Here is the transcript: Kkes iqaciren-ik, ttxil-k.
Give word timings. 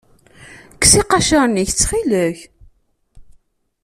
Kkes 0.73 0.93
iqaciren-ik, 1.01 1.69
ttxil-k. 1.71 2.37